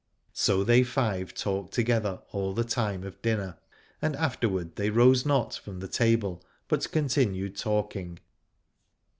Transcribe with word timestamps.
So 0.33 0.63
they 0.63 0.81
five 0.83 1.31
talked 1.35 1.75
together 1.75 2.23
all 2.31 2.53
the 2.53 2.63
time 2.63 3.03
of 3.03 3.21
dinner, 3.21 3.59
and 4.01 4.15
afterward 4.15 4.75
they 4.75 4.89
rose 4.89 5.27
not 5.27 5.53
from 5.53 5.79
the 5.79 5.87
table 5.87 6.43
but 6.67 6.91
continued 6.91 7.55
talking. 7.55 8.17